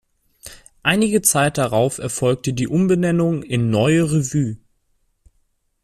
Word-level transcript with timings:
Einige 0.81 1.21
Zeit 1.21 1.59
darauf 1.59 1.99
erfolgte 1.99 2.53
die 2.53 2.67
Umbenennung 2.67 3.43
in 3.43 3.69
"Neue 3.69 4.11
Revue". 4.11 4.57